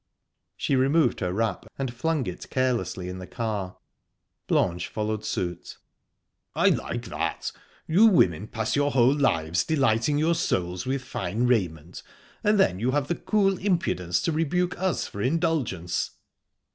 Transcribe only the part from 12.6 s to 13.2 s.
you have the